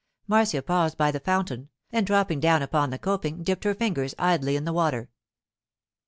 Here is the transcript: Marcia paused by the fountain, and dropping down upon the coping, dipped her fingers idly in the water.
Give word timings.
Marcia 0.25 0.63
paused 0.63 0.97
by 0.97 1.11
the 1.11 1.19
fountain, 1.19 1.69
and 1.91 2.07
dropping 2.07 2.39
down 2.39 2.63
upon 2.63 2.89
the 2.89 2.97
coping, 2.97 3.43
dipped 3.43 3.65
her 3.65 3.75
fingers 3.75 4.15
idly 4.17 4.55
in 4.55 4.65
the 4.65 4.73
water. 4.73 5.11